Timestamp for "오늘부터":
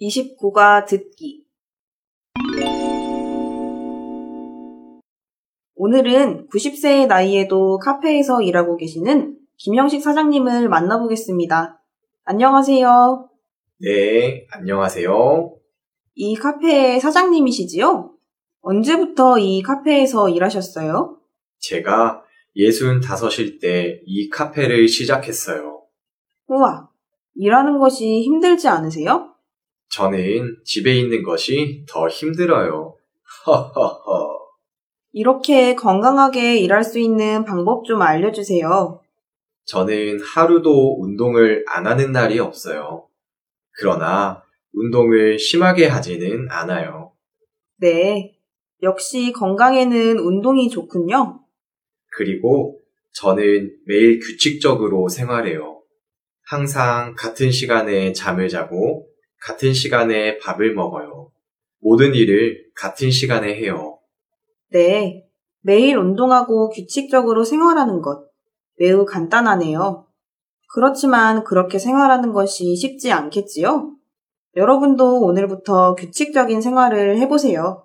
75.20-75.94